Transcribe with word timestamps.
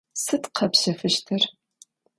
Sıd 0.23 0.43
khepşefıştır? 0.57 1.41